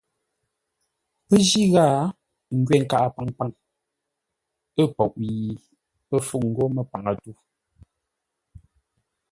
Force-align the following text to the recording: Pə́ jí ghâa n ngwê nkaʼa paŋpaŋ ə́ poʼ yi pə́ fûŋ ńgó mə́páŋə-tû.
Pə́ 1.27 1.37
jí 1.47 1.61
ghâa 1.73 2.01
n 2.09 2.55
ngwê 2.59 2.75
nkaʼa 2.83 3.07
paŋpaŋ 3.15 3.49
ə́ 4.81 4.85
poʼ 4.95 5.13
yi 5.25 5.35
pə́ 6.07 6.17
fûŋ 6.27 6.41
ńgó 6.49 6.63
mə́páŋə-tû. 6.75 7.31